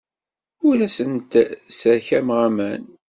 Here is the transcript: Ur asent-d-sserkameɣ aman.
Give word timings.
Ur 0.67 0.77
asent-d-sserkameɣ 0.87 2.39
aman. 2.47 2.83